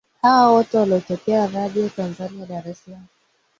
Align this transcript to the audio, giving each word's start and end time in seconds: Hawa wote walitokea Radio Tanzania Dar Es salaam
Hawa 0.21 0.51
wote 0.53 0.77
walitokea 0.77 1.47
Radio 1.47 1.89
Tanzania 1.89 2.45
Dar 2.45 2.67
Es 2.69 2.79
salaam 2.85 3.05